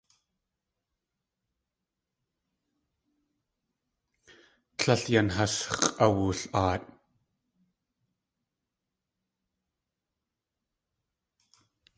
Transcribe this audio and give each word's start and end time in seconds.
Tlél 4.77 5.03
yan 5.11 5.29
has 5.35 5.53
x̲ʼawul.aat. 5.81 6.83